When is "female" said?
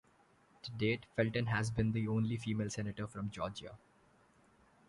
2.35-2.71